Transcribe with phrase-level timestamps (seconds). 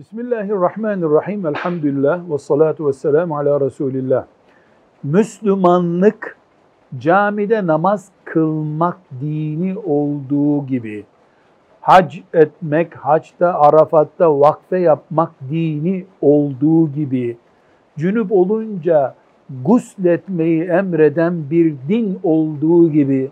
[0.00, 1.46] Bismillahirrahmanirrahim.
[1.46, 4.24] Elhamdülillah ve salatu ve selamu ala Resulillah.
[5.02, 6.36] Müslümanlık
[6.98, 11.04] camide namaz kılmak dini olduğu gibi
[11.80, 17.36] hac etmek, haçta, arafatta vakfe yapmak dini olduğu gibi
[17.98, 19.14] cünüp olunca
[19.64, 23.30] gusletmeyi emreden bir din olduğu gibi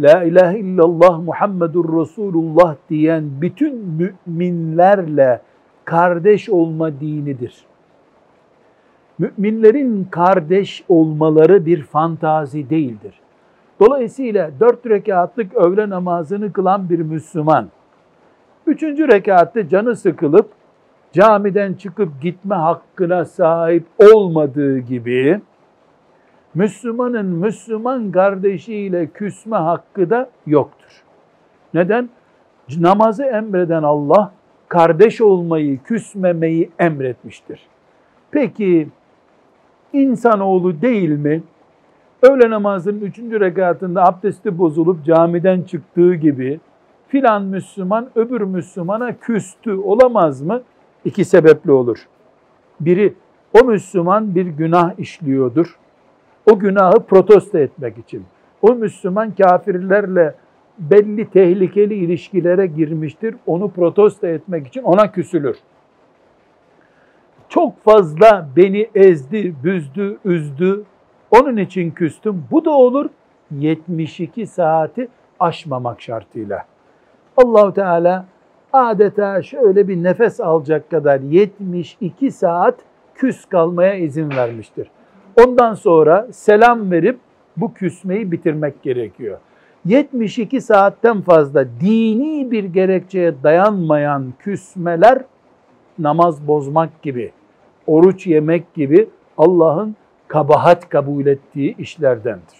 [0.00, 3.76] La ilahe illallah Muhammedur Resulullah diyen bütün
[4.26, 5.40] müminlerle
[5.90, 7.64] kardeş olma dinidir.
[9.18, 13.14] Müminlerin kardeş olmaları bir fantazi değildir.
[13.80, 17.68] Dolayısıyla dört rekatlık öğle namazını kılan bir Müslüman,
[18.66, 20.50] üçüncü rekatta canı sıkılıp
[21.12, 25.40] camiden çıkıp gitme hakkına sahip olmadığı gibi,
[26.54, 31.02] Müslümanın Müslüman kardeşiyle küsme hakkı da yoktur.
[31.74, 32.08] Neden?
[32.78, 34.32] Namazı emreden Allah,
[34.70, 37.60] kardeş olmayı, küsmemeyi emretmiştir.
[38.30, 38.88] Peki
[39.92, 41.42] insanoğlu değil mi?
[42.22, 46.60] Öğle namazının üçüncü rekatında abdesti bozulup camiden çıktığı gibi
[47.08, 50.62] filan Müslüman öbür Müslümana küstü olamaz mı?
[51.04, 51.98] İki sebeple olur.
[52.80, 53.14] Biri
[53.60, 55.78] o Müslüman bir günah işliyordur.
[56.50, 58.24] O günahı protesto etmek için.
[58.62, 60.34] O Müslüman kafirlerle
[60.80, 63.34] belli tehlikeli ilişkilere girmiştir.
[63.46, 65.56] Onu protesto etmek için ona küsülür.
[67.48, 70.82] Çok fazla beni ezdi, büzdü, üzdü.
[71.30, 72.44] Onun için küstüm.
[72.50, 73.10] Bu da olur
[73.50, 75.08] 72 saati
[75.40, 76.64] aşmamak şartıyla.
[77.36, 78.26] Allahu Teala
[78.72, 82.74] adeta şöyle bir nefes alacak kadar 72 saat
[83.14, 84.90] küs kalmaya izin vermiştir.
[85.44, 87.18] Ondan sonra selam verip
[87.56, 89.38] bu küsmeyi bitirmek gerekiyor.
[89.84, 95.22] 72 saatten fazla dini bir gerekçeye dayanmayan küsmeler
[95.98, 97.32] namaz bozmak gibi,
[97.86, 99.08] oruç yemek gibi
[99.38, 99.96] Allah'ın
[100.28, 102.58] kabahat kabul ettiği işlerdendir.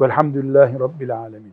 [0.00, 1.52] Velhamdülillahi Rabbil Alemin.